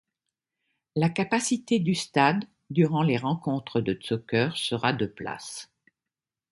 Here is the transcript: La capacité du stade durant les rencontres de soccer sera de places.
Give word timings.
La 0.95 1.09
capacité 1.11 1.77
du 1.77 1.93
stade 1.93 2.45
durant 2.71 3.03
les 3.03 3.17
rencontres 3.17 3.81
de 3.81 3.95
soccer 4.01 4.57
sera 4.57 4.93
de 4.93 5.05
places. 5.05 5.71